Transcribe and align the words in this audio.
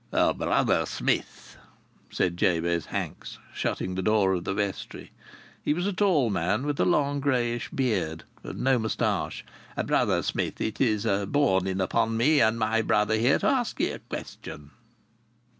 "Brother 0.09 0.87
Smith," 0.87 1.57
said 2.09 2.35
Jabez 2.35 2.87
Hanks, 2.87 3.37
shutting 3.53 3.93
the 3.93 4.01
door 4.01 4.33
of 4.33 4.45
the 4.45 4.53
vestry. 4.55 5.11
He 5.61 5.75
was 5.75 5.85
a 5.85 5.93
tall 5.93 6.31
man 6.31 6.65
with 6.65 6.79
a 6.79 6.85
long, 6.85 7.19
greyish 7.19 7.69
beard 7.69 8.23
and 8.43 8.61
no 8.61 8.79
moustache. 8.79 9.45
"Brother 9.85 10.23
Smith, 10.23 10.59
it 10.59 10.81
is 10.81 11.05
borne 11.27 11.67
in 11.67 11.79
upon 11.79 12.17
me 12.17 12.41
and 12.41 12.57
my 12.57 12.81
brother 12.81 13.15
here 13.17 13.37
to 13.37 13.45
ask 13.47 13.79
ye 13.79 13.91
a 13.91 13.99
question." 13.99 14.71